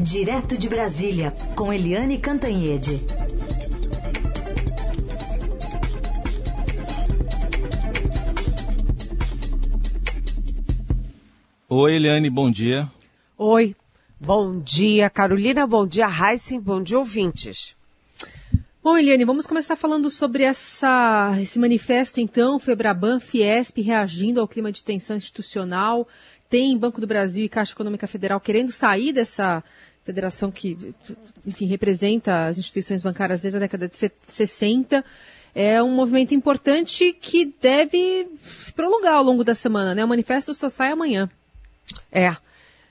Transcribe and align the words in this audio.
Direto 0.00 0.58
de 0.58 0.68
Brasília, 0.68 1.32
com 1.54 1.72
Eliane 1.72 2.18
Cantanhede. 2.18 3.00
Oi, 11.68 11.94
Eliane, 11.94 12.28
bom 12.28 12.50
dia. 12.50 12.90
Oi, 13.38 13.74
bom 14.20 14.58
dia, 14.58 15.08
Carolina, 15.08 15.66
bom 15.66 15.86
dia, 15.86 16.08
Heisen, 16.08 16.60
bom 16.60 16.82
dia, 16.82 16.98
ouvintes. 16.98 17.74
Bom, 18.84 18.98
Eliane, 18.98 19.24
vamos 19.24 19.46
começar 19.46 19.76
falando 19.76 20.10
sobre 20.10 20.42
essa, 20.42 21.32
esse 21.40 21.58
manifesto, 21.58 22.20
então, 22.20 22.58
Febraban, 22.58 23.18
Fiesp, 23.18 23.80
reagindo 23.80 24.42
ao 24.42 24.46
clima 24.46 24.70
de 24.70 24.84
tensão 24.84 25.16
institucional. 25.16 26.06
Tem 26.48 26.76
Banco 26.76 27.00
do 27.00 27.06
Brasil 27.06 27.44
e 27.44 27.48
Caixa 27.48 27.72
Econômica 27.72 28.06
Federal 28.06 28.40
querendo 28.40 28.70
sair 28.70 29.12
dessa 29.12 29.62
federação 30.04 30.50
que, 30.50 30.94
enfim, 31.46 31.66
representa 31.66 32.46
as 32.46 32.58
instituições 32.58 33.02
bancárias 33.02 33.40
desde 33.40 33.56
a 33.56 33.60
década 33.60 33.88
de 33.88 33.96
60. 34.28 35.04
É 35.54 35.82
um 35.82 35.94
movimento 35.94 36.34
importante 36.34 37.12
que 37.12 37.54
deve 37.60 38.28
se 38.42 38.72
prolongar 38.72 39.14
ao 39.14 39.24
longo 39.24 39.42
da 39.42 39.54
semana, 39.54 39.94
né? 39.94 40.04
O 40.04 40.08
manifesto 40.08 40.52
só 40.52 40.68
sai 40.68 40.92
amanhã. 40.92 41.30
É. 42.12 42.36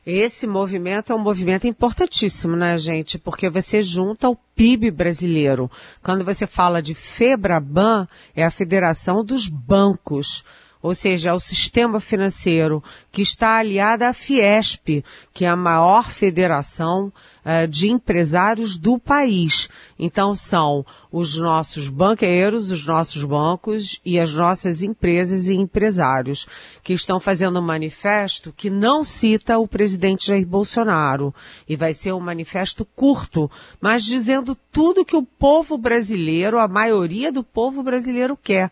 Esse 0.05 0.45
movimento 0.45 1.13
é 1.13 1.15
um 1.15 1.19
movimento 1.19 1.65
importantíssimo, 1.65 2.57
né, 2.57 2.77
gente? 2.77 3.17
Porque 3.17 3.49
você 3.49 3.81
junta 3.81 4.29
o 4.29 4.35
PIB 4.35 4.91
brasileiro. 4.91 5.71
Quando 6.01 6.25
você 6.25 6.45
fala 6.45 6.81
de 6.81 6.93
FEBRABAN, 6.93 8.07
é 8.35 8.43
a 8.43 8.51
Federação 8.51 9.23
dos 9.23 9.47
Bancos 9.47 10.43
ou 10.83 10.93
seja, 10.93 11.29
é 11.29 11.33
o 11.33 11.39
sistema 11.39 11.97
financeiro 11.97 12.83
que 13.09 13.21
está 13.21 13.55
aliada 13.59 14.09
à 14.09 14.13
Fiesp, 14.13 15.01
que 15.33 15.45
é 15.45 15.47
a 15.47 15.55
maior 15.55 16.11
federação 16.11 17.05
uh, 17.45 17.65
de 17.69 17.89
empresários 17.89 18.77
do 18.77 18.99
país. 18.99 19.69
Então 19.97 20.35
são 20.35 20.85
os 21.09 21.37
nossos 21.37 21.87
banqueiros, 21.87 22.69
os 22.69 22.85
nossos 22.85 23.23
bancos 23.23 24.01
e 24.03 24.19
as 24.19 24.33
nossas 24.33 24.83
empresas 24.83 25.47
e 25.47 25.53
empresários 25.53 26.45
que 26.83 26.91
estão 26.91 27.17
fazendo 27.17 27.59
um 27.59 27.63
manifesto 27.63 28.51
que 28.51 28.69
não 28.69 29.05
cita 29.05 29.57
o 29.57 29.65
presidente 29.65 30.27
Jair 30.27 30.45
Bolsonaro 30.45 31.33
e 31.65 31.77
vai 31.77 31.93
ser 31.93 32.11
um 32.11 32.19
manifesto 32.19 32.83
curto, 32.83 33.49
mas 33.79 34.03
dizendo 34.03 34.53
tudo 34.69 35.05
que 35.05 35.15
o 35.15 35.23
povo 35.23 35.77
brasileiro, 35.77 36.59
a 36.59 36.67
maioria 36.67 37.31
do 37.31 37.41
povo 37.41 37.81
brasileiro 37.81 38.35
quer. 38.35 38.69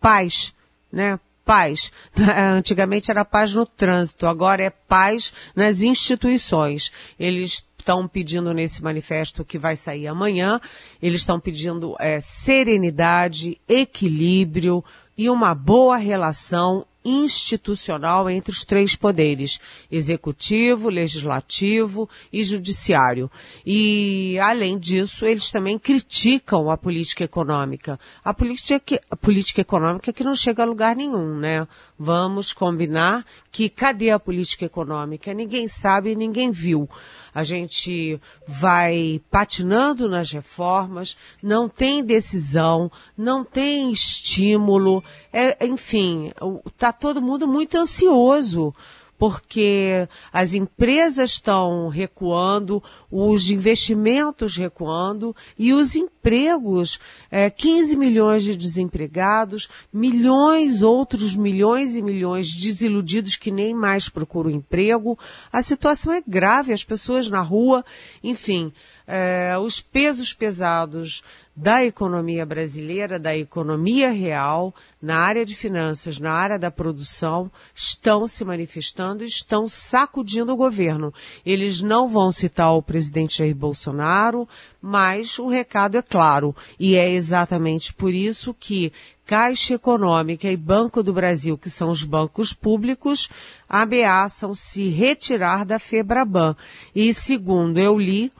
Paz, 0.00 0.54
né? 0.92 1.18
Paz. 1.48 1.90
Antigamente 2.54 3.10
era 3.10 3.24
paz 3.24 3.54
no 3.54 3.64
trânsito, 3.64 4.26
agora 4.26 4.62
é 4.62 4.68
paz 4.68 5.32
nas 5.56 5.80
instituições. 5.80 6.92
Eles 7.18 7.66
estão 7.78 8.06
pedindo 8.06 8.52
nesse 8.52 8.82
manifesto 8.82 9.46
que 9.46 9.58
vai 9.58 9.74
sair 9.74 10.06
amanhã, 10.08 10.60
eles 11.00 11.22
estão 11.22 11.40
pedindo 11.40 11.96
é, 11.98 12.20
serenidade, 12.20 13.58
equilíbrio 13.66 14.84
e 15.16 15.30
uma 15.30 15.54
boa 15.54 15.96
relação 15.96 16.84
institucional 17.08 18.28
entre 18.28 18.50
os 18.50 18.64
três 18.64 18.94
poderes, 18.94 19.58
executivo, 19.90 20.88
legislativo 20.88 22.08
e 22.32 22.42
judiciário. 22.44 23.30
E, 23.64 24.38
além 24.40 24.78
disso, 24.78 25.24
eles 25.24 25.50
também 25.50 25.78
criticam 25.78 26.70
a 26.70 26.76
política 26.76 27.24
econômica. 27.24 27.98
A 28.24 28.34
política, 28.34 29.00
a 29.10 29.16
política 29.16 29.60
econômica 29.60 30.12
que 30.12 30.24
não 30.24 30.34
chega 30.34 30.62
a 30.62 30.66
lugar 30.66 30.94
nenhum, 30.94 31.36
né? 31.36 31.66
Vamos 31.98 32.52
combinar 32.52 33.24
que 33.50 33.68
cadê 33.68 34.10
a 34.10 34.20
política 34.20 34.64
econômica? 34.64 35.32
Ninguém 35.34 35.66
sabe, 35.66 36.14
ninguém 36.14 36.50
viu. 36.50 36.88
A 37.34 37.44
gente 37.44 38.20
vai 38.46 39.20
patinando 39.30 40.08
nas 40.08 40.32
reformas, 40.32 41.16
não 41.42 41.68
tem 41.68 42.02
decisão, 42.02 42.90
não 43.16 43.44
tem 43.44 43.92
estímulo, 43.92 45.04
é, 45.32 45.64
enfim, 45.66 46.32
está 46.66 46.92
todo 46.98 47.22
mundo 47.22 47.46
muito 47.46 47.76
ansioso 47.76 48.74
porque 49.18 50.08
as 50.32 50.54
empresas 50.54 51.32
estão 51.32 51.88
recuando, 51.88 52.82
os 53.10 53.50
investimentos 53.50 54.56
recuando 54.56 55.34
e 55.58 55.72
os 55.72 55.96
empregos, 55.96 57.00
é, 57.28 57.50
15 57.50 57.96
milhões 57.96 58.44
de 58.44 58.56
desempregados, 58.56 59.68
milhões, 59.92 60.82
outros 60.82 61.34
milhões 61.34 61.96
e 61.96 62.00
milhões 62.00 62.54
desiludidos 62.54 63.34
que 63.34 63.50
nem 63.50 63.74
mais 63.74 64.08
procuram 64.08 64.50
emprego. 64.50 65.18
A 65.52 65.60
situação 65.62 66.12
é 66.12 66.22
grave, 66.24 66.72
as 66.72 66.84
pessoas 66.84 67.28
na 67.28 67.40
rua, 67.40 67.84
enfim, 68.22 68.72
é, 69.04 69.56
os 69.58 69.80
pesos 69.80 70.32
pesados 70.32 71.24
da 71.58 71.84
economia 71.84 72.46
brasileira, 72.46 73.18
da 73.18 73.36
economia 73.36 74.10
real, 74.10 74.72
na 75.02 75.16
área 75.18 75.44
de 75.44 75.56
finanças, 75.56 76.20
na 76.20 76.30
área 76.30 76.56
da 76.56 76.70
produção, 76.70 77.50
estão 77.74 78.28
se 78.28 78.44
manifestando 78.44 79.24
estão 79.24 79.66
sacudindo 79.66 80.52
o 80.52 80.56
governo. 80.56 81.12
Eles 81.44 81.80
não 81.80 82.08
vão 82.08 82.30
citar 82.30 82.72
o 82.74 82.82
presidente 82.82 83.38
Jair 83.38 83.56
Bolsonaro, 83.56 84.48
mas 84.80 85.36
o 85.36 85.48
recado 85.48 85.98
é 85.98 86.02
claro. 86.02 86.54
E 86.78 86.94
é 86.94 87.10
exatamente 87.10 87.92
por 87.92 88.14
isso 88.14 88.54
que 88.54 88.92
Caixa 89.26 89.74
Econômica 89.74 90.48
e 90.48 90.56
Banco 90.56 91.02
do 91.02 91.12
Brasil, 91.12 91.58
que 91.58 91.68
são 91.68 91.90
os 91.90 92.04
bancos 92.04 92.52
públicos, 92.52 93.28
ameaçam 93.68 94.54
se 94.54 94.90
retirar 94.90 95.64
da 95.64 95.80
Febraban. 95.80 96.56
E 96.94 97.12
segundo 97.12 97.78
eu 97.78 97.98
li, 97.98 98.30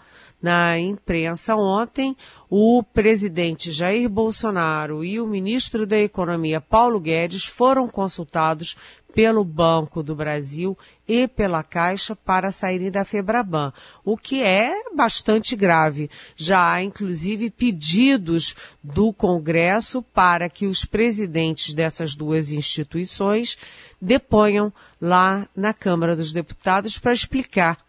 na 0.40 0.78
imprensa 0.78 1.56
ontem, 1.56 2.16
o 2.48 2.82
presidente 2.82 3.72
Jair 3.72 4.08
Bolsonaro 4.08 5.04
e 5.04 5.20
o 5.20 5.26
ministro 5.26 5.84
da 5.84 5.98
Economia 5.98 6.60
Paulo 6.60 7.00
Guedes 7.00 7.44
foram 7.44 7.88
consultados 7.88 8.76
pelo 9.12 9.42
Banco 9.44 10.00
do 10.00 10.14
Brasil 10.14 10.78
e 11.06 11.26
pela 11.26 11.64
Caixa 11.64 12.14
para 12.14 12.52
saírem 12.52 12.88
da 12.90 13.04
Febraban, 13.04 13.72
o 14.04 14.16
que 14.16 14.42
é 14.42 14.72
bastante 14.94 15.56
grave. 15.56 16.08
Já 16.36 16.74
há, 16.74 16.82
inclusive, 16.82 17.50
pedidos 17.50 18.54
do 18.80 19.12
Congresso 19.12 20.02
para 20.02 20.48
que 20.48 20.66
os 20.66 20.84
presidentes 20.84 21.74
dessas 21.74 22.14
duas 22.14 22.52
instituições 22.52 23.58
deponham 24.00 24.72
lá 25.00 25.48
na 25.56 25.74
Câmara 25.74 26.14
dos 26.14 26.32
Deputados 26.32 26.96
para 26.96 27.12
explicar 27.12 27.87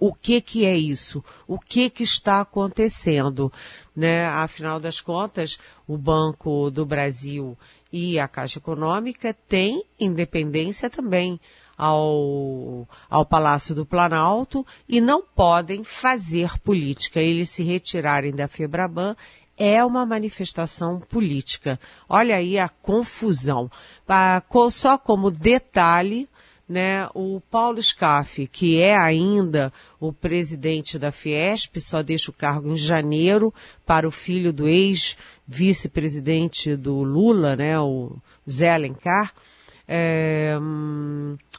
o 0.00 0.14
que 0.14 0.40
que 0.40 0.64
é 0.64 0.76
isso? 0.76 1.22
O 1.46 1.58
que 1.58 1.90
que 1.90 2.02
está 2.02 2.40
acontecendo? 2.40 3.52
Né? 3.94 4.26
Afinal 4.26 4.80
das 4.80 5.00
contas, 5.00 5.58
o 5.86 5.98
Banco 5.98 6.70
do 6.70 6.86
Brasil 6.86 7.56
e 7.92 8.18
a 8.18 8.26
Caixa 8.26 8.58
Econômica 8.58 9.36
têm 9.46 9.84
independência 9.98 10.88
também 10.88 11.38
ao, 11.76 12.88
ao 13.08 13.26
Palácio 13.26 13.74
do 13.74 13.84
Planalto 13.84 14.66
e 14.88 15.00
não 15.00 15.22
podem 15.22 15.84
fazer 15.84 16.58
política. 16.60 17.20
Eles 17.20 17.50
se 17.50 17.62
retirarem 17.62 18.32
da 18.32 18.48
Febraban 18.48 19.14
é 19.56 19.84
uma 19.84 20.06
manifestação 20.06 20.98
política. 20.98 21.78
Olha 22.08 22.36
aí 22.36 22.58
a 22.58 22.70
confusão. 22.70 23.70
Só 24.70 24.96
como 24.96 25.30
detalhe, 25.30 26.26
né, 26.70 27.08
o 27.14 27.40
Paulo 27.50 27.82
Scaff, 27.82 28.46
que 28.46 28.80
é 28.80 28.96
ainda 28.96 29.72
o 29.98 30.12
presidente 30.12 31.00
da 31.00 31.10
Fiesp, 31.10 31.80
só 31.80 32.00
deixa 32.00 32.30
o 32.30 32.34
cargo 32.34 32.70
em 32.70 32.76
janeiro 32.76 33.52
para 33.84 34.06
o 34.06 34.12
filho 34.12 34.52
do 34.52 34.68
ex-vice-presidente 34.68 36.76
do 36.76 37.02
Lula, 37.02 37.56
né, 37.56 37.80
o 37.80 38.16
Zé 38.48 38.70
Alencar. 38.70 39.34
É, 39.88 40.56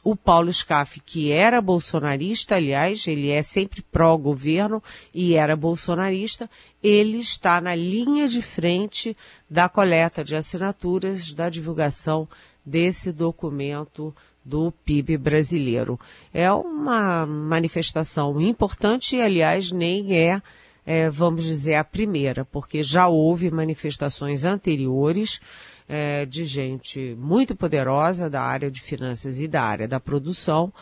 o 0.02 0.16
Paulo 0.16 0.50
Scaff, 0.50 0.98
que 1.00 1.30
era 1.30 1.60
bolsonarista, 1.60 2.56
aliás, 2.56 3.06
ele 3.06 3.28
é 3.28 3.42
sempre 3.42 3.82
pró-governo 3.82 4.82
e 5.12 5.34
era 5.34 5.54
bolsonarista, 5.54 6.48
ele 6.82 7.18
está 7.18 7.60
na 7.60 7.74
linha 7.74 8.26
de 8.26 8.40
frente 8.40 9.14
da 9.50 9.68
coleta 9.68 10.24
de 10.24 10.34
assinaturas, 10.34 11.34
da 11.34 11.50
divulgação 11.50 12.26
desse 12.64 13.12
documento 13.12 14.14
do 14.44 14.72
PIB 14.84 15.16
brasileiro. 15.16 15.98
É 16.32 16.50
uma 16.52 17.26
manifestação 17.26 18.40
importante 18.40 19.16
e, 19.16 19.22
aliás, 19.22 19.70
nem 19.70 20.16
é, 20.16 20.42
é, 20.84 21.08
vamos 21.08 21.44
dizer, 21.44 21.74
a 21.76 21.84
primeira, 21.84 22.44
porque 22.44 22.82
já 22.82 23.06
houve 23.08 23.50
manifestações 23.50 24.44
anteriores 24.44 25.40
é, 25.88 26.26
de 26.26 26.44
gente 26.44 27.16
muito 27.18 27.54
poderosa 27.54 28.28
da 28.28 28.42
área 28.42 28.70
de 28.70 28.80
finanças 28.80 29.38
e 29.38 29.46
da 29.46 29.62
área 29.62 29.86
da 29.86 30.00
produção, 30.00 30.72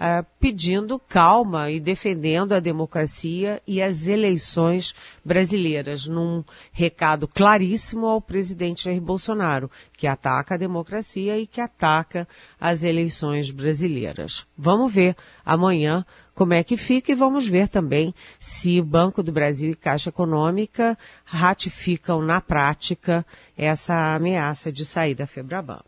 uh, 0.00 0.26
pedindo 0.40 0.98
calma 0.98 1.70
e 1.70 1.78
defendendo 1.78 2.52
a 2.52 2.60
democracia 2.60 3.60
e 3.66 3.82
as 3.82 4.06
eleições 4.06 4.94
brasileiras, 5.22 6.06
num 6.06 6.42
recado 6.72 7.28
claríssimo 7.28 8.06
ao 8.06 8.20
presidente 8.20 8.84
Jair 8.84 9.00
Bolsonaro, 9.00 9.70
que 9.92 10.06
ataca 10.06 10.54
a 10.54 10.58
democracia 10.58 11.38
e 11.38 11.46
que 11.46 11.60
ataca 11.60 12.26
as 12.58 12.82
eleições 12.82 13.50
brasileiras. 13.50 14.46
Vamos 14.56 14.92
ver 14.92 15.14
amanhã 15.44 16.04
como 16.34 16.54
é 16.54 16.64
que 16.64 16.78
fica 16.78 17.12
e 17.12 17.14
vamos 17.14 17.46
ver 17.46 17.68
também 17.68 18.14
se 18.38 18.80
Banco 18.80 19.22
do 19.22 19.30
Brasil 19.30 19.72
e 19.72 19.76
Caixa 19.76 20.08
Econômica 20.08 20.96
ratificam 21.22 22.22
na 22.22 22.40
prática 22.40 23.26
essa 23.58 24.14
ameaça 24.14 24.72
de 24.72 24.86
sair 24.86 25.14
da 25.14 25.26
Febraban. 25.26 25.82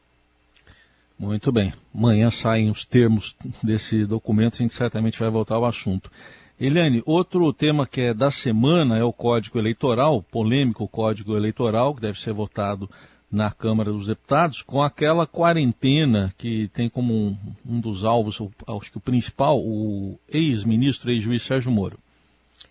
Muito 1.22 1.52
bem. 1.52 1.72
Amanhã 1.94 2.32
saem 2.32 2.68
os 2.68 2.84
termos 2.84 3.36
desse 3.62 4.04
documento, 4.04 4.56
a 4.56 4.58
gente 4.58 4.74
certamente 4.74 5.20
vai 5.20 5.30
voltar 5.30 5.54
ao 5.54 5.64
assunto. 5.64 6.10
Eliane, 6.58 7.00
outro 7.06 7.52
tema 7.52 7.86
que 7.86 8.00
é 8.00 8.12
da 8.12 8.32
semana 8.32 8.98
é 8.98 9.04
o 9.04 9.12
Código 9.12 9.56
Eleitoral, 9.56 10.20
polêmico 10.20 10.88
Código 10.88 11.36
Eleitoral, 11.36 11.94
que 11.94 12.00
deve 12.00 12.18
ser 12.18 12.32
votado 12.32 12.90
na 13.30 13.52
Câmara 13.52 13.92
dos 13.92 14.08
Deputados, 14.08 14.62
com 14.62 14.82
aquela 14.82 15.24
quarentena 15.24 16.34
que 16.36 16.66
tem 16.74 16.88
como 16.88 17.14
um, 17.14 17.36
um 17.64 17.78
dos 17.78 18.02
alvos, 18.02 18.42
acho 18.66 18.90
que 18.90 18.98
o 18.98 19.00
principal, 19.00 19.60
o 19.60 20.18
ex-ministro, 20.28 21.08
ex-juiz 21.08 21.44
Sérgio 21.44 21.70
Moro. 21.70 22.00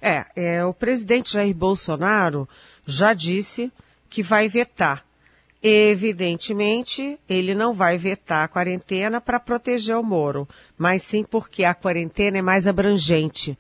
É, 0.02 0.26
é, 0.36 0.66
o 0.66 0.74
presidente 0.74 1.32
Jair 1.32 1.56
Bolsonaro 1.56 2.50
já 2.86 3.14
disse 3.14 3.72
que 4.10 4.22
vai 4.22 4.50
vetar. 4.50 5.06
Evidentemente, 5.64 7.20
ele 7.30 7.54
não 7.54 7.72
vai 7.72 7.98
vetar 7.98 8.44
a 8.44 8.48
quarentena 8.48 9.22
para 9.22 9.40
proteger 9.40 9.96
o 9.96 10.04
Moro, 10.04 10.48
mas 10.76 11.04
sim 11.04 11.24
porque 11.24 11.64
a 11.64 11.76
quarentena 11.76 12.40
é 12.40 12.42
mais 12.42 12.66
abrangente 12.66 13.56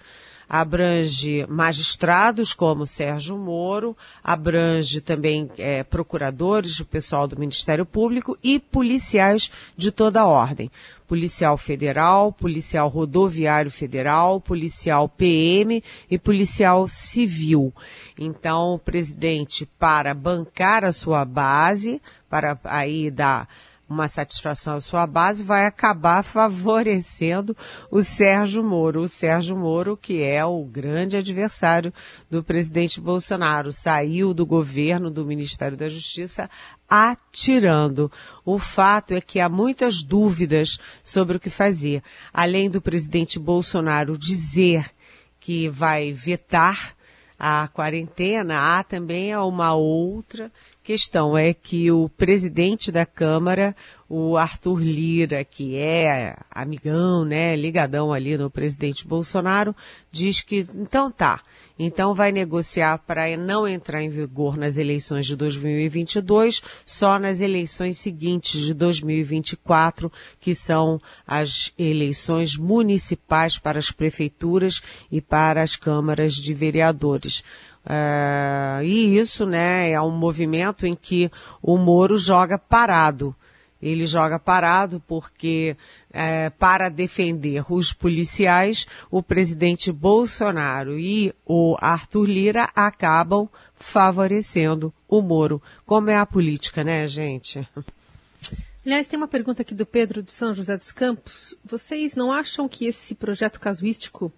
abrange 0.53 1.45
magistrados 1.47 2.53
como 2.53 2.85
Sérgio 2.85 3.37
Moro, 3.37 3.95
abrange 4.21 4.99
também 4.99 5.49
é, 5.57 5.81
procuradores, 5.81 6.77
o 6.81 6.85
pessoal 6.85 7.25
do 7.25 7.39
Ministério 7.39 7.85
Público 7.85 8.37
e 8.43 8.59
policiais 8.59 9.49
de 9.77 9.93
toda 9.93 10.19
a 10.19 10.25
ordem. 10.25 10.69
Policial 11.07 11.57
federal, 11.57 12.33
policial 12.33 12.89
rodoviário 12.89 13.71
federal, 13.71 14.41
policial 14.41 15.07
PM 15.07 15.81
e 16.09 16.19
policial 16.19 16.85
civil. 16.85 17.73
Então, 18.19 18.73
o 18.73 18.79
presidente, 18.79 19.65
para 19.79 20.13
bancar 20.13 20.83
a 20.83 20.91
sua 20.91 21.23
base, 21.23 22.01
para 22.29 22.59
aí 22.65 23.09
dar 23.09 23.47
uma 23.91 24.07
satisfação 24.07 24.75
à 24.75 24.81
sua 24.81 25.05
base, 25.05 25.43
vai 25.43 25.65
acabar 25.65 26.23
favorecendo 26.25 27.55
o 27.89 28.03
Sérgio 28.03 28.63
Moro. 28.63 29.01
O 29.01 29.07
Sérgio 29.07 29.55
Moro, 29.55 29.97
que 29.97 30.23
é 30.23 30.43
o 30.45 30.63
grande 30.63 31.17
adversário 31.17 31.93
do 32.29 32.43
presidente 32.43 32.99
Bolsonaro, 32.99 33.71
saiu 33.71 34.33
do 34.33 34.45
governo 34.45 35.09
do 35.09 35.25
Ministério 35.25 35.77
da 35.77 35.87
Justiça 35.87 36.49
atirando. 36.89 38.11
O 38.45 38.59
fato 38.59 39.13
é 39.13 39.21
que 39.21 39.39
há 39.39 39.47
muitas 39.47 40.03
dúvidas 40.03 40.77
sobre 41.03 41.37
o 41.37 41.39
que 41.39 41.49
fazer. 41.49 42.03
Além 42.33 42.69
do 42.69 42.81
presidente 42.81 43.39
Bolsonaro 43.39 44.17
dizer 44.17 44.91
que 45.39 45.69
vai 45.69 46.13
vetar 46.13 46.95
a 47.43 47.67
quarentena, 47.69 48.77
há 48.77 48.83
também 48.83 49.35
uma 49.35 49.73
outra 49.73 50.51
questão 50.91 51.37
é 51.37 51.53
que 51.53 51.89
o 51.89 52.09
presidente 52.09 52.91
da 52.91 53.05
Câmara, 53.05 53.73
o 54.09 54.35
Arthur 54.35 54.81
Lira, 54.81 55.41
que 55.45 55.77
é 55.77 56.35
amigão, 56.51 57.23
né, 57.23 57.55
ligadão 57.55 58.11
ali 58.11 58.37
no 58.37 58.51
presidente 58.51 59.07
Bolsonaro, 59.07 59.73
diz 60.11 60.41
que 60.41 60.67
então 60.75 61.09
tá, 61.09 61.41
então 61.83 62.13
vai 62.13 62.31
negociar 62.31 62.99
para 62.99 63.35
não 63.35 63.67
entrar 63.67 64.03
em 64.03 64.09
vigor 64.09 64.55
nas 64.55 64.77
eleições 64.77 65.25
de 65.25 65.35
2022, 65.35 66.61
só 66.85 67.17
nas 67.17 67.39
eleições 67.39 67.97
seguintes 67.97 68.61
de 68.61 68.71
2024, 68.71 70.11
que 70.39 70.53
são 70.53 71.01
as 71.25 71.73
eleições 71.79 72.55
municipais 72.55 73.57
para 73.57 73.79
as 73.79 73.89
prefeituras 73.89 74.83
e 75.11 75.19
para 75.19 75.63
as 75.63 75.75
câmaras 75.75 76.35
de 76.35 76.53
vereadores. 76.53 77.43
Uh, 77.83 78.83
e 78.83 79.17
isso, 79.17 79.47
né, 79.47 79.89
é 79.89 79.99
um 79.99 80.11
movimento 80.11 80.85
em 80.85 80.95
que 80.95 81.31
o 81.63 81.79
Moro 81.79 82.15
joga 82.15 82.59
parado. 82.59 83.35
Ele 83.81 84.05
joga 84.05 84.37
parado 84.37 85.01
porque, 85.07 85.75
é, 86.11 86.49
para 86.49 86.89
defender 86.89 87.63
os 87.69 87.91
policiais, 87.93 88.85
o 89.09 89.23
presidente 89.23 89.91
Bolsonaro 89.91 90.99
e 90.99 91.33
o 91.45 91.75
Arthur 91.79 92.25
Lira 92.25 92.69
acabam 92.75 93.49
favorecendo 93.75 94.93
o 95.07 95.21
Moro. 95.21 95.61
Como 95.85 96.09
é 96.09 96.17
a 96.17 96.25
política, 96.25 96.83
né, 96.83 97.07
gente? 97.07 97.67
Aliás, 98.85 99.07
tem 99.07 99.17
uma 99.17 99.27
pergunta 99.27 99.61
aqui 99.61 99.75
do 99.75 99.85
Pedro 99.85 100.23
de 100.23 100.31
São 100.31 100.55
José 100.55 100.75
dos 100.75 100.91
Campos. 100.91 101.55
Vocês 101.63 102.15
não 102.15 102.31
acham 102.31 102.67
que 102.67 102.85
esse 102.85 103.13
projeto 103.13 103.59
casuístico 103.59 104.33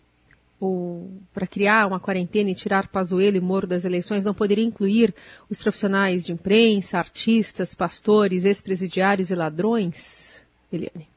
para 1.33 1.47
criar 1.47 1.87
uma 1.87 1.99
quarentena 1.99 2.49
e 2.49 2.55
tirar 2.55 2.87
Pazuello 2.87 3.37
e 3.37 3.41
Moro 3.41 3.67
das 3.67 3.85
eleições 3.85 4.25
não 4.25 4.33
poderia 4.33 4.63
incluir 4.63 5.13
os 5.49 5.61
profissionais 5.61 6.25
de 6.25 6.33
imprensa, 6.33 6.97
artistas, 6.97 7.73
pastores, 7.73 8.45
ex-presidiários 8.45 9.29
e 9.29 9.35
ladrões? 9.35 10.41
Eliane. 10.71 11.07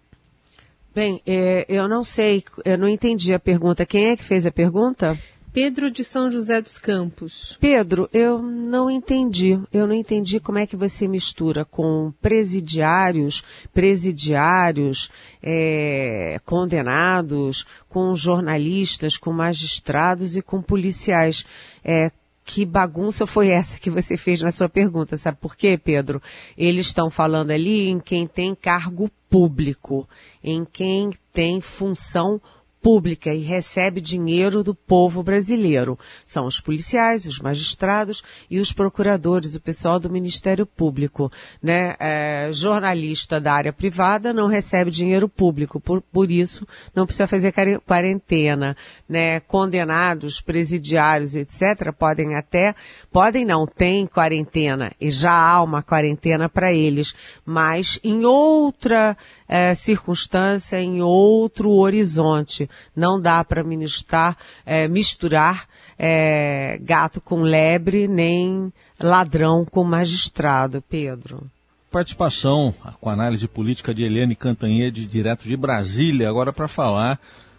Bem, 0.95 1.21
é, 1.27 1.67
eu 1.69 1.87
não 1.87 2.03
sei, 2.03 2.43
eu 2.65 2.79
não 2.79 2.89
entendi 2.89 3.35
a 3.35 3.39
pergunta. 3.39 3.85
Quem 3.85 4.09
é 4.09 4.17
que 4.17 4.25
fez 4.25 4.47
a 4.47 4.51
pergunta? 4.51 5.19
Pedro 5.57 5.91
de 5.91 6.05
São 6.05 6.31
José 6.31 6.61
dos 6.61 6.77
Campos. 6.77 7.57
Pedro, 7.59 8.11
eu 8.13 8.43
não 8.43 8.91
entendi. 8.91 9.59
Eu 9.73 9.87
não 9.87 9.95
entendi 9.95 10.39
como 10.39 10.59
é 10.59 10.67
que 10.67 10.77
você 10.77 11.09
mistura 11.09 11.65
com 11.65 12.13
presidiários, 12.21 13.43
presidiários, 13.73 15.11
é, 15.43 16.39
condenados, 16.45 17.65
com 17.89 18.15
jornalistas, 18.15 19.17
com 19.17 19.33
magistrados 19.33 20.37
e 20.37 20.43
com 20.43 20.61
policiais. 20.61 21.47
É, 21.83 22.11
que 22.45 22.67
bagunça 22.67 23.27
foi 23.27 23.49
essa 23.49 23.79
que 23.79 23.89
você 23.89 24.15
fez 24.15 24.43
na 24.43 24.53
sua 24.53 24.69
pergunta? 24.69 25.17
Sabe 25.17 25.39
por 25.41 25.57
quê, 25.57 25.81
Pedro? 25.83 26.21
Eles 26.55 26.89
estão 26.89 27.09
falando 27.09 27.51
ali 27.51 27.89
em 27.89 27.99
quem 27.99 28.27
tem 28.27 28.55
cargo 28.55 29.11
público, 29.31 30.07
em 30.45 30.67
quem 30.67 31.13
tem 31.33 31.63
função 31.63 32.33
pública 32.39 32.56
pública 32.87 33.35
e 33.35 33.41
recebe 33.41 34.01
dinheiro 34.01 34.63
do 34.63 34.73
povo 34.73 35.21
brasileiro. 35.21 35.99
São 36.25 36.47
os 36.47 36.61
policiais, 36.61 37.27
os 37.27 37.41
magistrados 37.41 38.23
e 38.49 38.61
os 38.61 38.73
procuradores, 38.73 39.57
o 39.57 39.61
pessoal 39.61 39.99
do 39.99 40.09
Ministério 40.09 40.65
Público. 40.65 41.29
Né? 41.61 41.97
É, 41.99 42.49
jornalista 42.53 43.41
da 43.41 43.55
área 43.55 43.73
privada 43.73 44.33
não 44.33 44.47
recebe 44.47 44.89
dinheiro 44.93 45.29
público, 45.29 45.81
por, 45.81 46.01
por 46.01 46.31
isso 46.31 46.65
não 46.95 47.07
precisa 47.07 47.27
fazer 47.27 47.53
quarentena. 47.85 48.77
Né? 49.09 49.41
Condenados, 49.41 50.41
presidiários, 50.41 51.35
etc., 51.35 51.93
podem 51.93 52.37
até, 52.37 52.73
podem 53.11 53.45
não, 53.45 53.67
tem 53.67 54.07
quarentena, 54.07 54.93
e 55.01 55.11
já 55.11 55.33
há 55.33 55.61
uma 55.61 55.83
quarentena 55.83 56.49
para 56.49 56.73
eles, 56.73 57.17
mas 57.45 57.99
em 58.05 58.25
outra 58.25 59.17
é, 59.49 59.75
circunstância, 59.75 60.81
em 60.81 61.01
outro 61.01 61.71
horizonte. 61.73 62.69
Não 62.95 63.21
dá 63.21 63.45
para 63.45 63.65
ministrar, 63.65 64.37
é, 64.65 64.89
misturar 64.89 65.67
é, 65.99 66.79
gato 66.83 67.21
com 67.21 67.41
lebre, 67.43 68.07
nem 68.07 68.73
ladrão 69.01 69.65
com 69.65 69.85
magistrado, 69.85 70.83
Pedro. 70.83 71.43
Participação 71.91 72.75
com 73.01 73.09
análise 73.09 73.47
política 73.49 73.95
de 73.95 74.05
Eliane 74.05 74.35
Cantanhede, 74.35 75.07
direto 75.07 75.45
de 75.45 75.57
Brasília, 75.57 76.29
agora 76.29 76.53
para 76.53 76.69
falar 76.69 77.19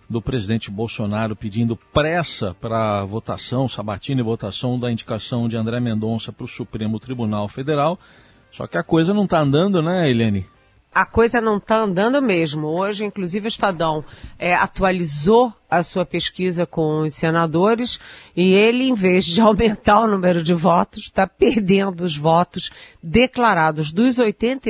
do 0.09 0.21
presidente 0.21 0.71
Bolsonaro 0.71 1.36
pedindo 1.36 1.75
pressa 1.75 2.55
para 2.59 3.03
votação, 3.03 3.67
sabatina 3.67 4.21
e 4.21 4.24
votação 4.24 4.79
da 4.79 4.91
indicação 4.91 5.47
de 5.47 5.57
André 5.57 5.79
Mendonça 5.79 6.31
para 6.31 6.45
o 6.45 6.47
Supremo 6.47 7.00
Tribunal 7.00 7.47
Federal. 7.47 8.00
Só 8.51 8.67
que 8.67 8.77
a 8.77 8.83
coisa 8.83 9.13
não 9.13 9.25
está 9.25 9.39
andando, 9.39 9.81
né, 9.81 10.09
Eliane? 10.09 10.45
A 10.94 11.06
coisa 11.06 11.39
não 11.39 11.58
está 11.58 11.77
andando 11.77 12.22
mesmo. 12.22 12.67
Hoje, 12.67 13.06
inclusive, 13.06 13.48
o 13.48 13.50
Estadão 13.50 14.03
é, 14.39 14.53
atualizou 14.56 15.53
a 15.69 15.83
sua 15.83 16.05
pesquisa 16.05 16.65
com 16.65 17.00
os 17.01 17.13
senadores 17.13 18.00
e 18.36 18.53
ele, 18.53 18.86
em 18.86 18.93
vez 18.93 19.25
de 19.25 19.39
aumentar 19.41 20.01
o 20.01 20.07
número 20.07 20.43
de 20.43 20.53
votos, 20.53 21.03
está 21.03 21.27
perdendo 21.27 22.03
os 22.03 22.17
votos 22.17 22.71
declarados. 23.01 23.91
Dos 23.91 24.19
80, 24.19 24.69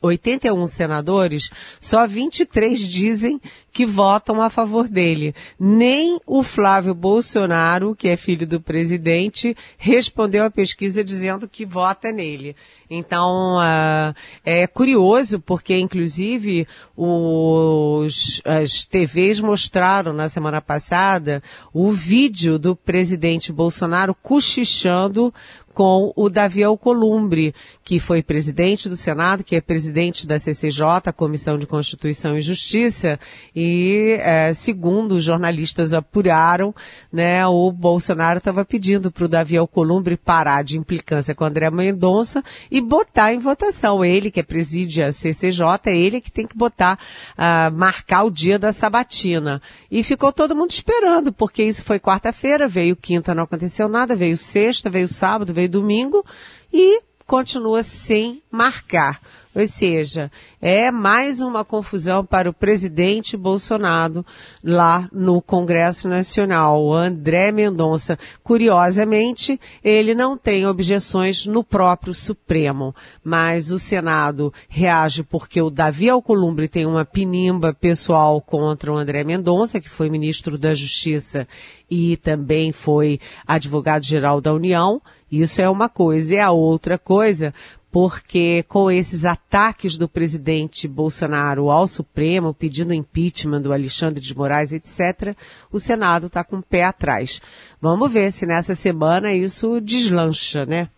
81 0.00 0.66
senadores, 0.66 1.50
só 1.78 2.06
23 2.06 2.78
dizem 2.86 3.40
que 3.72 3.86
votam 3.86 4.40
a 4.40 4.50
favor 4.50 4.88
dele. 4.88 5.34
Nem 5.58 6.20
o 6.26 6.42
Flávio 6.42 6.94
Bolsonaro, 6.94 7.94
que 7.94 8.08
é 8.08 8.16
filho 8.16 8.46
do 8.46 8.60
presidente, 8.60 9.56
respondeu 9.78 10.44
à 10.44 10.50
pesquisa 10.50 11.04
dizendo 11.04 11.48
que 11.48 11.64
vota 11.64 12.10
nele. 12.10 12.56
Então, 12.90 13.58
uh, 13.58 14.14
é 14.44 14.66
curioso 14.66 15.38
porque, 15.40 15.76
inclusive, 15.76 16.66
os, 16.96 18.42
as 18.44 18.84
TVs 18.84 19.38
mostraram 19.38 20.12
na 20.20 20.28
semana 20.28 20.60
passada 20.60 21.42
o 21.72 21.90
vídeo 21.90 22.58
do 22.58 22.76
presidente 22.76 23.52
Bolsonaro 23.52 24.14
cochichando 24.14 25.32
com 25.74 26.12
o 26.16 26.28
Davi 26.28 26.62
Alcolumbre, 26.62 27.54
que 27.84 27.98
foi 27.98 28.22
presidente 28.22 28.88
do 28.88 28.96
Senado, 28.96 29.44
que 29.44 29.56
é 29.56 29.60
presidente 29.60 30.26
da 30.26 30.38
CCJ, 30.38 31.12
Comissão 31.16 31.58
de 31.58 31.66
Constituição 31.66 32.36
e 32.36 32.40
Justiça, 32.40 33.18
e 33.54 34.16
é, 34.20 34.52
segundo 34.52 35.12
os 35.12 35.24
jornalistas 35.24 35.94
apuraram, 35.94 36.74
né, 37.12 37.46
o 37.46 37.70
Bolsonaro 37.70 38.38
estava 38.38 38.64
pedindo 38.64 39.10
para 39.10 39.24
o 39.24 39.28
Davi 39.28 39.56
Alcolumbre 39.56 40.16
parar 40.16 40.64
de 40.64 40.78
implicância 40.78 41.34
com 41.34 41.44
André 41.44 41.70
Mendonça 41.70 42.42
e 42.70 42.80
botar 42.80 43.32
em 43.32 43.38
votação. 43.38 44.04
Ele 44.04 44.30
que 44.30 44.42
preside 44.42 45.02
a 45.02 45.12
CCJ, 45.12 45.64
é 45.86 45.96
ele 45.96 46.20
que 46.20 46.30
tem 46.30 46.46
que 46.46 46.56
botar, 46.56 46.98
uh, 47.38 47.74
marcar 47.74 48.24
o 48.24 48.30
dia 48.30 48.58
da 48.58 48.72
sabatina. 48.72 49.62
E 49.90 50.02
ficou 50.02 50.32
todo 50.32 50.56
mundo 50.56 50.70
esperando, 50.70 51.32
porque 51.32 51.62
isso 51.62 51.84
foi 51.84 51.98
quarta-feira, 51.98 52.68
veio 52.68 52.96
quinta, 52.96 53.34
não 53.34 53.44
aconteceu 53.44 53.88
nada, 53.88 54.16
veio 54.16 54.36
sexta, 54.36 54.90
veio 54.90 55.08
sábado, 55.08 55.52
veio 55.52 55.59
domingo 55.68 56.24
e 56.72 57.02
continua 57.26 57.82
sem 57.82 58.42
marcar. 58.50 59.20
Ou 59.52 59.66
seja, 59.66 60.30
é 60.60 60.92
mais 60.92 61.40
uma 61.40 61.64
confusão 61.64 62.24
para 62.24 62.48
o 62.48 62.52
presidente 62.52 63.36
Bolsonaro 63.36 64.24
lá 64.62 65.08
no 65.12 65.42
Congresso 65.42 66.08
Nacional, 66.08 66.92
André 66.92 67.50
Mendonça. 67.50 68.16
Curiosamente, 68.44 69.60
ele 69.82 70.14
não 70.14 70.38
tem 70.38 70.66
objeções 70.66 71.46
no 71.46 71.64
próprio 71.64 72.14
Supremo, 72.14 72.94
mas 73.24 73.72
o 73.72 73.78
Senado 73.78 74.54
reage 74.68 75.24
porque 75.24 75.60
o 75.60 75.68
Davi 75.68 76.08
Alcolumbre 76.08 76.68
tem 76.68 76.86
uma 76.86 77.04
pinimba 77.04 77.74
pessoal 77.74 78.40
contra 78.40 78.92
o 78.92 78.96
André 78.96 79.24
Mendonça, 79.24 79.80
que 79.80 79.90
foi 79.90 80.08
ministro 80.08 80.56
da 80.56 80.74
Justiça 80.74 81.48
e 81.90 82.16
também 82.18 82.70
foi 82.70 83.18
advogado-geral 83.44 84.40
da 84.40 84.54
União. 84.54 85.02
Isso 85.30 85.60
é 85.60 85.68
uma 85.68 85.88
coisa. 85.88 86.34
E 86.34 86.38
a 86.38 86.50
outra 86.50 86.98
coisa, 86.98 87.54
porque 87.90 88.64
com 88.68 88.90
esses 88.90 89.24
ataques 89.24 89.96
do 89.96 90.08
presidente 90.08 90.86
Bolsonaro 90.86 91.70
ao 91.70 91.88
Supremo, 91.88 92.54
pedindo 92.54 92.94
impeachment 92.94 93.62
do 93.62 93.72
Alexandre 93.72 94.22
de 94.22 94.36
Moraes, 94.36 94.72
etc., 94.72 95.36
o 95.72 95.78
Senado 95.80 96.28
está 96.28 96.44
com 96.44 96.58
o 96.58 96.62
pé 96.62 96.84
atrás. 96.84 97.40
Vamos 97.80 98.12
ver 98.12 98.30
se 98.30 98.46
nessa 98.46 98.74
semana 98.74 99.32
isso 99.34 99.80
deslancha, 99.80 100.64
né? 100.64 100.88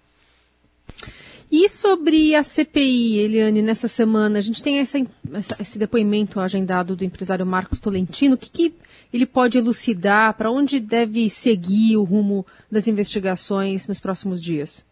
E 1.50 1.68
sobre 1.68 2.34
a 2.34 2.42
CPI, 2.42 3.18
Eliane, 3.18 3.61
nessa 3.61 3.87
semana, 3.87 4.38
a 4.38 4.40
gente 4.40 4.62
tem 4.62 4.78
essa, 4.78 4.99
essa, 5.34 5.56
esse 5.61 5.78
depoimento 5.78 6.40
agendado 6.40 6.96
do 6.96 7.04
empresário 7.04 7.44
Marcos 7.44 7.78
Tolentino. 7.78 8.37
O 8.37 8.38
que, 8.38 8.49
que 8.49 8.75
ele 9.12 9.26
pode 9.26 9.58
elucidar? 9.58 10.32
Para 10.34 10.50
onde 10.50 10.80
deve 10.80 11.28
seguir 11.28 11.99
o 11.99 12.04
rumo 12.04 12.46
das 12.70 12.88
investigações 12.88 13.87
nos 13.87 14.00
próximos 14.00 14.42
dias? 14.42 14.82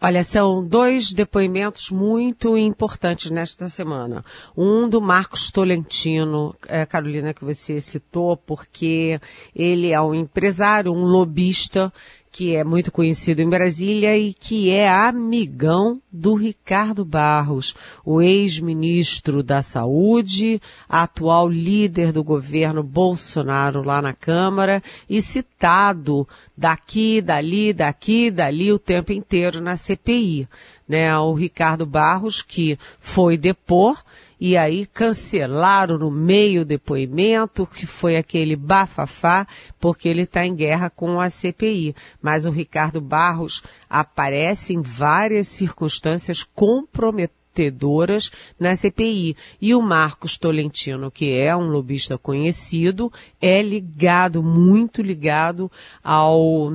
Olha, 0.00 0.24
são 0.24 0.66
dois 0.66 1.12
depoimentos 1.12 1.90
muito 1.90 2.58
importantes 2.58 3.30
nesta 3.30 3.68
semana. 3.68 4.24
Um 4.56 4.88
do 4.88 5.00
Marcos 5.00 5.50
Tolentino, 5.50 6.54
é, 6.66 6.84
Carolina, 6.84 7.32
que 7.32 7.44
você 7.44 7.80
citou, 7.80 8.36
porque 8.36 9.20
ele 9.54 9.92
é 9.92 10.00
um 10.00 10.14
empresário, 10.14 10.92
um 10.92 11.04
lobista 11.04 11.92
que 12.32 12.56
é 12.56 12.64
muito 12.64 12.90
conhecido 12.90 13.42
em 13.42 13.48
Brasília 13.48 14.16
e 14.16 14.32
que 14.32 14.70
é 14.70 14.88
amigão 14.88 16.00
do 16.10 16.34
Ricardo 16.34 17.04
Barros, 17.04 17.76
o 18.02 18.22
ex-ministro 18.22 19.42
da 19.42 19.60
Saúde, 19.60 20.58
atual 20.88 21.46
líder 21.46 22.10
do 22.10 22.24
governo 22.24 22.82
Bolsonaro 22.82 23.82
lá 23.82 24.00
na 24.00 24.14
Câmara 24.14 24.82
e 25.08 25.20
citado 25.20 26.26
daqui, 26.56 27.20
dali, 27.20 27.74
daqui, 27.74 28.30
dali 28.30 28.72
o 28.72 28.78
tempo 28.78 29.12
inteiro 29.12 29.60
na 29.60 29.76
CPI. 29.76 30.48
Né? 30.92 31.16
O 31.16 31.32
Ricardo 31.32 31.86
Barros, 31.86 32.42
que 32.42 32.78
foi 33.00 33.38
depor 33.38 34.04
e 34.38 34.58
aí 34.58 34.84
cancelaram 34.84 35.96
no 35.96 36.10
meio 36.10 36.66
depoimento, 36.66 37.66
que 37.66 37.86
foi 37.86 38.18
aquele 38.18 38.54
bafafá, 38.54 39.46
porque 39.80 40.06
ele 40.06 40.24
está 40.24 40.44
em 40.44 40.54
guerra 40.54 40.90
com 40.90 41.18
a 41.18 41.30
CPI. 41.30 41.96
Mas 42.20 42.44
o 42.44 42.50
Ricardo 42.50 43.00
Barros 43.00 43.62
aparece 43.88 44.74
em 44.74 44.82
várias 44.82 45.48
circunstâncias 45.48 46.42
comprometedoras 46.42 48.30
na 48.60 48.76
CPI. 48.76 49.34
E 49.58 49.74
o 49.74 49.80
Marcos 49.80 50.36
Tolentino, 50.36 51.10
que 51.10 51.32
é 51.32 51.56
um 51.56 51.68
lobista 51.68 52.18
conhecido, 52.18 53.10
é 53.40 53.62
ligado, 53.62 54.42
muito 54.42 55.00
ligado 55.00 55.72
ao 56.04 56.70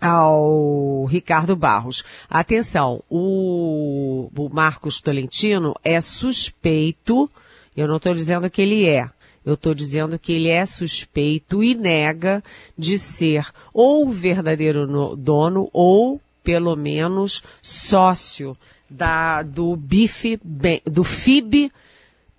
ao 0.00 1.04
Ricardo 1.04 1.56
Barros. 1.56 2.04
Atenção, 2.28 3.02
o, 3.08 4.30
o 4.36 4.48
Marcos 4.52 5.00
Tolentino 5.00 5.74
é 5.82 6.00
suspeito, 6.00 7.30
eu 7.76 7.88
não 7.88 7.96
estou 7.96 8.14
dizendo 8.14 8.50
que 8.50 8.62
ele 8.62 8.86
é, 8.86 9.08
eu 9.44 9.54
estou 9.54 9.74
dizendo 9.74 10.18
que 10.18 10.32
ele 10.32 10.48
é 10.48 10.64
suspeito 10.64 11.62
e 11.62 11.74
nega 11.74 12.42
de 12.76 12.98
ser 12.98 13.46
ou 13.72 14.08
o 14.08 14.12
verdadeiro 14.12 14.86
no, 14.86 15.14
dono 15.14 15.68
ou, 15.72 16.20
pelo 16.42 16.74
menos, 16.76 17.42
sócio 17.60 18.56
da, 18.88 19.42
do 19.42 19.76
BIF, 19.76 20.38
do 20.84 21.04
FIB 21.04 21.70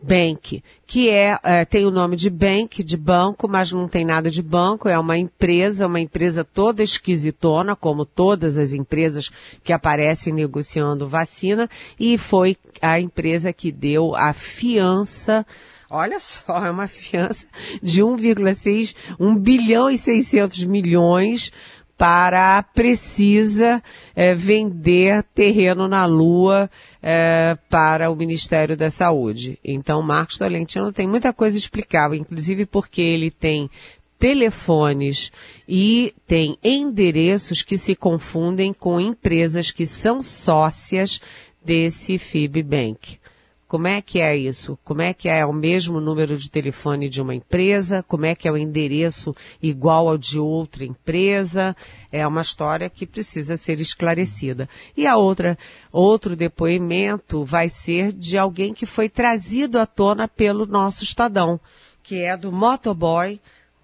Bank, 0.05 0.63
que 0.85 1.09
é, 1.09 1.39
é, 1.43 1.65
tem 1.65 1.85
o 1.85 1.91
nome 1.91 2.15
de 2.15 2.29
bank, 2.29 2.83
de 2.83 2.95
banco, 2.95 3.47
mas 3.47 3.71
não 3.71 3.88
tem 3.88 4.05
nada 4.05 4.29
de 4.29 4.41
banco, 4.41 4.88
é 4.88 4.97
uma 5.00 5.17
empresa, 5.17 5.88
uma 5.88 6.00
empresa 6.00 6.43
toda 6.43 6.83
esquisitona, 6.83 7.75
como 7.75 8.05
todas 8.05 8.57
as 8.57 8.71
empresas 8.71 9.31
que 9.63 9.74
aparecem 9.74 10.31
negociando 10.31 11.07
vacina, 11.07 11.67
e 12.00 12.17
foi 12.17 12.55
a 12.81 13.00
empresa 13.00 13.51
que 13.51 13.71
deu 13.71 14.15
a 14.15 14.31
fiança 14.31 15.45
Olha 15.88 16.19
só, 16.19 16.65
é 16.65 16.71
uma 16.71 16.88
fiança 16.88 17.47
de 17.81 18.01
1,6, 18.01 18.95
1 19.19 19.38
bilhão 19.38 19.89
e 19.89 19.97
600 19.97 20.65
milhões 20.65 21.51
para 21.97 22.61
Precisa 22.63 23.81
é, 24.15 24.33
vender 24.33 25.23
terreno 25.33 25.87
na 25.87 26.05
Lua 26.05 26.69
é, 27.01 27.57
para 27.69 28.09
o 28.09 28.15
Ministério 28.15 28.75
da 28.75 28.89
Saúde. 28.89 29.57
Então, 29.63 30.01
Marcos 30.01 30.37
Tolentino 30.37 30.91
tem 30.91 31.07
muita 31.07 31.31
coisa 31.31 31.57
explicável, 31.57 32.17
inclusive 32.17 32.65
porque 32.65 33.01
ele 33.01 33.31
tem 33.31 33.69
telefones 34.17 35.31
e 35.67 36.13
tem 36.25 36.57
endereços 36.63 37.61
que 37.61 37.77
se 37.77 37.95
confundem 37.95 38.73
com 38.73 38.99
empresas 38.99 39.71
que 39.71 39.85
são 39.85 40.21
sócias 40.21 41.21
desse 41.63 42.17
FIBBank. 42.17 43.19
Como 43.75 43.88
é 43.88 44.01
que 44.01 44.22
é 44.22 44.34
isso? 44.34 44.79
Como 44.86 45.01
é 45.01 45.13
que 45.13 45.27
é 45.27 45.46
o 45.46 45.51
mesmo 45.51 46.00
número 46.00 46.38
de 46.38 46.50
telefone 46.50 47.10
de 47.10 47.22
uma 47.22 47.36
empresa? 47.36 48.01
Como 48.08 48.25
é 48.25 48.34
que 48.34 48.48
é 48.48 48.51
o 48.51 48.55
endereço 48.55 49.36
igual 49.62 50.08
ao 50.08 50.17
de 50.17 50.39
outra 50.39 50.86
empresa? 50.86 51.75
É 52.10 52.25
uma 52.25 52.39
história 52.39 52.89
que 52.89 53.05
precisa 53.05 53.58
ser 53.58 53.82
esclarecida. 53.82 54.70
E 54.96 55.05
a 55.05 55.17
outra, 55.17 55.58
outro 55.91 56.38
depoimento 56.38 57.44
vai 57.44 57.67
ser 57.67 58.13
de 58.13 58.38
alguém 58.38 58.74
que 58.74 58.86
foi 58.86 59.10
trazido 59.10 59.77
à 59.77 59.86
tona 59.86 60.25
pelo 60.25 60.65
nosso 60.65 61.03
Estadão, 61.03 61.60
que 62.01 62.22
é 62.22 62.38
do 62.38 62.53
motoboy 62.53 63.41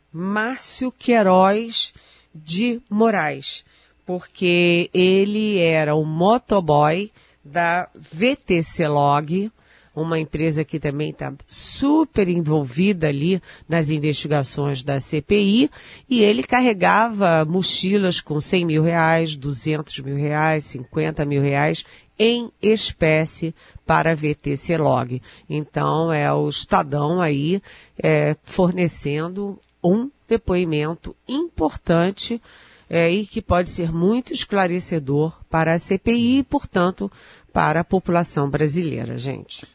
Márcio 0.10 0.90
Queiroz 0.90 1.94
de 2.34 2.82
Moraes, 2.90 3.66
porque 4.06 4.90
ele 4.94 5.58
era 5.58 5.94
o 5.96 6.06
motoboy 6.06 7.12
da 7.44 7.90
VTC 7.94 8.88
Log, 8.88 9.52
uma 9.96 10.20
empresa 10.20 10.64
que 10.64 10.80
também 10.80 11.10
está 11.10 11.34
super 11.48 12.28
envolvida 12.28 13.08
ali 13.08 13.42
nas 13.68 13.90
investigações 13.90 14.84
da 14.84 15.00
CPI, 15.00 15.70
e 16.10 16.22
ele 16.24 16.44
carregava 16.44 17.46
mochilas 17.46 18.22
com 18.22 18.40
100 18.40 18.66
mil 18.66 18.84
reais, 18.84 19.36
200 19.36 20.00
mil 20.00 20.16
reais, 20.16 20.66
50 20.66 21.26
mil 21.26 21.42
reais 21.42 21.86
em 22.18 22.52
espécie 22.62 23.54
para 23.86 24.12
a 24.12 24.16
VTC 24.16 24.78
Log. 24.78 25.22
Então, 25.50 26.14
é 26.14 26.32
o 26.32 26.48
Estadão 26.48 27.20
aí 27.20 27.62
é, 28.02 28.36
fornecendo 28.44 29.60
um 29.84 30.10
depoimento 30.28 31.16
importante 31.28 32.40
é, 32.88 33.10
e 33.10 33.26
que 33.26 33.42
pode 33.42 33.70
ser 33.70 33.92
muito 33.92 34.32
esclarecedor 34.32 35.34
para 35.50 35.74
a 35.74 35.80
CPI 35.80 36.40
e, 36.40 36.44
portanto, 36.44 37.12
para 37.52 37.80
a 37.80 37.84
população 37.84 38.50
brasileira, 38.50 39.18
gente. 39.18 39.66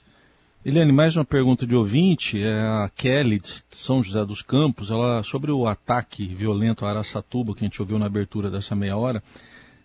Eliane, 0.68 0.90
mais 0.90 1.14
uma 1.14 1.24
pergunta 1.24 1.64
de 1.64 1.76
ouvinte, 1.76 2.42
é 2.42 2.50
a 2.50 2.90
Kelly 2.92 3.38
de 3.38 3.62
São 3.70 4.02
José 4.02 4.24
dos 4.24 4.42
Campos, 4.42 4.90
ela 4.90 5.22
sobre 5.22 5.52
o 5.52 5.68
ataque 5.68 6.26
violento 6.26 6.84
a 6.84 6.90
Araçatuba 6.90 7.54
que 7.54 7.60
a 7.60 7.68
gente 7.68 7.80
ouviu 7.80 8.00
na 8.00 8.06
abertura 8.06 8.50
dessa 8.50 8.74
meia 8.74 8.96
hora, 8.96 9.22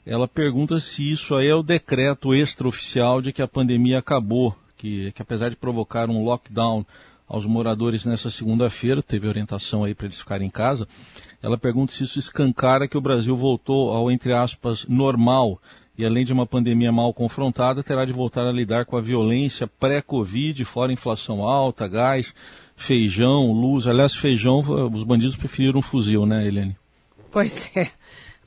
ela 0.04 0.28
pergunta 0.28 0.80
se 0.80 1.12
isso 1.12 1.36
aí 1.36 1.50
é 1.50 1.54
o 1.54 1.62
decreto 1.62 2.34
extraoficial 2.34 3.22
de 3.22 3.32
que 3.32 3.44
a 3.44 3.48
pandemia 3.48 4.00
acabou, 4.00 4.58
que, 4.76 5.12
que 5.12 5.22
apesar 5.22 5.52
de 5.52 5.56
provocar 5.56 6.10
um 6.10 6.24
lockdown 6.24 6.84
aos 7.28 7.46
moradores 7.46 8.04
nessa 8.04 8.32
segunda-feira, 8.32 9.04
teve 9.04 9.28
orientação 9.28 9.84
aí 9.84 9.94
para 9.94 10.08
eles 10.08 10.18
ficarem 10.18 10.48
em 10.48 10.50
casa. 10.50 10.88
Ela 11.44 11.60
pergunta 11.60 11.94
se 11.94 12.06
isso 12.06 12.18
escancara 12.18 12.88
que 12.88 12.98
o 12.98 13.02
Brasil 13.02 13.38
voltou 13.38 13.92
ao, 13.92 14.10
entre 14.10 14.34
aspas, 14.34 14.84
normal 14.90 15.62
e 16.02 16.06
além 16.06 16.26
de 16.26 16.34
uma 16.34 16.48
pandemia 16.48 16.92
mal 16.92 17.14
confrontada, 17.14 17.84
terá 17.84 18.06
de 18.06 18.12
voltar 18.12 18.48
a 18.48 18.52
lidar 18.52 18.86
com 18.86 18.98
a 18.98 19.02
violência 19.02 19.68
pré-Covid, 19.68 20.66
fora 20.66 20.92
inflação 20.92 21.44
alta, 21.44 21.88
gás, 21.88 22.34
feijão, 22.76 23.52
luz. 23.52 23.86
Aliás, 23.86 24.16
feijão, 24.16 24.62
os 24.92 25.04
bandidos 25.04 25.36
preferiram 25.36 25.78
um 25.78 25.84
fuzil, 25.84 26.26
né, 26.26 26.46
Helene? 26.48 26.76
Pois 27.30 27.70
é. 27.78 27.88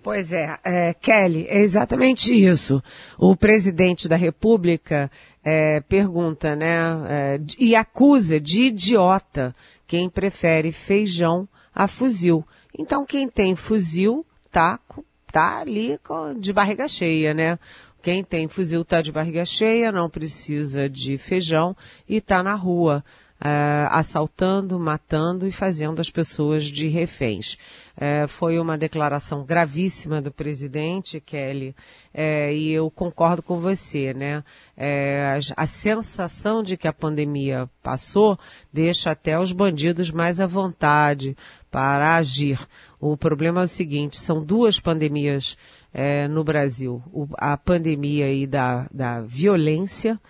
Pois 0.02 0.34
é, 0.34 0.58
é, 0.62 0.92
Kelly, 0.92 1.46
é 1.49 1.61
exatamente 1.61 2.34
isso. 2.34 2.82
O 3.16 3.34
presidente 3.34 4.06
da 4.06 4.16
República 4.16 5.11
é, 5.42 5.80
pergunta, 5.80 6.54
né, 6.54 6.76
é, 7.08 7.40
e 7.58 7.75
acusa 7.75 8.38
de 8.38 8.64
idiota 8.64 9.54
quem 9.87 10.11
prefere 10.11 10.73
feijão 10.73 11.49
a 11.75 11.88
fuzil. 11.88 12.44
Então, 12.78 13.06
quem 13.06 13.28
tem 13.28 13.56
fuzil 13.56 14.26
tá, 14.50 14.78
tá 15.35 15.59
ali 15.59 15.99
de 16.38 16.53
barriga 16.53 16.87
cheia, 16.87 17.35
né? 17.35 17.59
Quem 18.00 18.23
tem 18.23 18.47
fuzil 18.47 18.85
tá 18.85 19.03
de 19.03 19.11
barriga 19.11 19.45
cheia, 19.45 19.91
não 19.91 20.09
precisa 20.09 20.88
de 20.88 21.19
feijão 21.19 21.76
e 22.09 22.21
tá 22.21 22.41
na 22.41 22.55
rua 22.55 23.05
uh, 23.44 23.88
assaltando, 23.90 24.78
matando 24.78 25.46
e 25.46 25.52
fazendo 25.52 26.00
as 26.00 26.08
pessoas 26.10 26.64
de 26.64 26.88
reféns. 26.88 27.58
Uh, 27.94 28.26
foi 28.26 28.58
uma 28.58 28.76
declaração 28.76 29.44
gravíssima 29.44 30.20
do 30.20 30.32
presidente, 30.32 31.20
Kelly, 31.20 31.76
uh, 32.14 32.50
e 32.50 32.72
eu 32.72 32.90
concordo 32.90 33.42
com 33.42 33.60
você, 33.60 34.14
né? 34.14 34.42
A, 34.76 35.62
a 35.62 35.66
sensação 35.68 36.60
de 36.60 36.76
que 36.76 36.88
a 36.88 36.92
pandemia 36.92 37.70
passou 37.80 38.36
deixa 38.72 39.12
até 39.12 39.38
os 39.38 39.52
bandidos 39.52 40.10
mais 40.10 40.40
à 40.40 40.46
vontade 40.46 41.36
para 41.70 42.16
agir. 42.16 42.58
O 42.98 43.16
problema 43.16 43.60
é 43.60 43.64
o 43.64 43.68
seguinte, 43.68 44.18
são 44.18 44.42
duas 44.42 44.80
pandemias 44.80 45.56
no 46.28 46.42
Brasil. 46.42 47.00
O, 47.12 47.28
a 47.36 47.56
pandemia 47.56 48.26
aí 48.26 48.48
da, 48.48 48.88
da 48.92 49.20
violência, 49.20 50.20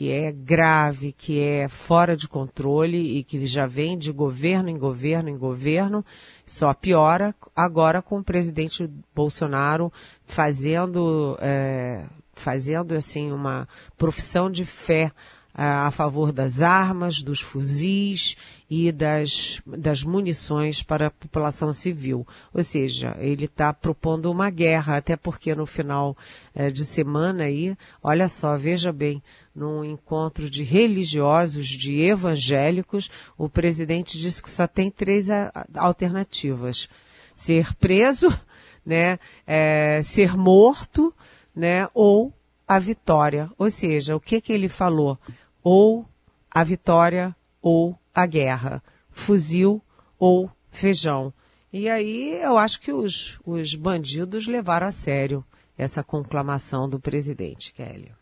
que 0.00 0.10
é 0.10 0.32
grave, 0.32 1.12
que 1.12 1.38
é 1.38 1.68
fora 1.68 2.16
de 2.16 2.26
controle 2.26 3.18
e 3.18 3.22
que 3.22 3.46
já 3.46 3.66
vem 3.66 3.98
de 3.98 4.10
governo 4.10 4.70
em 4.70 4.78
governo 4.78 5.28
em 5.28 5.36
governo, 5.36 6.02
só 6.46 6.72
piora 6.72 7.34
agora 7.54 8.00
com 8.00 8.16
o 8.18 8.24
presidente 8.24 8.90
Bolsonaro 9.14 9.92
fazendo, 10.24 11.36
é, 11.38 12.06
fazendo 12.32 12.94
assim 12.94 13.30
uma 13.30 13.68
profissão 13.98 14.50
de 14.50 14.64
fé 14.64 15.12
a 15.52 15.90
favor 15.90 16.32
das 16.32 16.62
armas, 16.62 17.22
dos 17.22 17.40
fuzis 17.40 18.36
e 18.68 18.92
das, 18.92 19.60
das 19.66 20.04
munições 20.04 20.82
para 20.82 21.08
a 21.08 21.10
população 21.10 21.72
civil. 21.72 22.26
Ou 22.54 22.62
seja, 22.62 23.16
ele 23.18 23.46
está 23.46 23.72
propondo 23.72 24.30
uma 24.30 24.48
guerra, 24.48 24.96
até 24.96 25.16
porque 25.16 25.54
no 25.54 25.66
final 25.66 26.16
é, 26.54 26.70
de 26.70 26.84
semana 26.84 27.44
aí, 27.44 27.76
olha 28.02 28.28
só, 28.28 28.56
veja 28.56 28.92
bem, 28.92 29.22
num 29.54 29.84
encontro 29.84 30.48
de 30.48 30.62
religiosos, 30.62 31.66
de 31.66 32.00
evangélicos, 32.00 33.10
o 33.36 33.48
presidente 33.48 34.18
disse 34.18 34.42
que 34.42 34.50
só 34.50 34.66
tem 34.66 34.90
três 34.90 35.28
alternativas. 35.74 36.88
Ser 37.34 37.74
preso, 37.74 38.28
né, 38.86 39.18
é, 39.46 40.00
ser 40.02 40.36
morto, 40.36 41.12
né, 41.54 41.88
ou 41.92 42.32
a 42.70 42.78
vitória. 42.78 43.50
Ou 43.58 43.68
seja, 43.68 44.14
o 44.14 44.20
que 44.20 44.40
que 44.40 44.52
ele 44.52 44.68
falou? 44.68 45.18
Ou 45.60 46.06
a 46.48 46.62
vitória 46.62 47.34
ou 47.60 47.98
a 48.14 48.24
guerra. 48.26 48.80
Fuzil 49.10 49.82
ou 50.16 50.48
feijão. 50.70 51.34
E 51.72 51.88
aí 51.88 52.38
eu 52.40 52.56
acho 52.56 52.80
que 52.80 52.92
os, 52.92 53.40
os 53.44 53.74
bandidos 53.74 54.46
levaram 54.46 54.86
a 54.86 54.92
sério 54.92 55.44
essa 55.76 56.04
conclamação 56.04 56.88
do 56.88 57.00
presidente, 57.00 57.72
Kelly. 57.72 58.12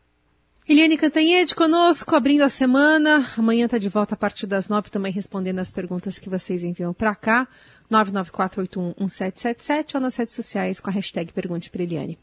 Eliane 0.67 0.97
Cantanhede 0.97 1.55
conosco, 1.55 2.15
abrindo 2.15 2.43
a 2.43 2.49
semana. 2.49 3.27
Amanhã 3.37 3.67
está 3.67 3.77
de 3.77 3.91
volta 3.91 4.15
a 4.15 4.19
partir 4.19 4.47
das 4.47 4.67
nove, 4.67 4.89
também 4.89 5.13
respondendo 5.13 5.59
as 5.59 5.71
perguntas 5.71 6.19
que 6.19 6.31
vocês 6.31 6.65
enviam 6.65 6.95
para 6.95 7.15
cá. 7.15 7.47
994811777 7.91 9.95
ou 9.95 10.01
nas 10.01 10.17
redes 10.17 10.35
sociais 10.35 10.81
com 10.81 10.89
a 10.89 10.93
hashtag 10.93 11.35
Pergunte 11.35 11.71
para 11.71 11.83
Eliane. 11.83 12.19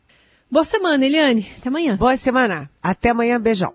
Boa 0.50 0.64
semana, 0.64 1.05
Eliane. 1.05 1.51
Até 1.58 1.70
amanhã. 1.70 1.98
Boa 1.98 2.16
semana. 2.16 2.70
Até 2.81 3.10
amanhã. 3.10 3.40
Beijão. 3.40 3.74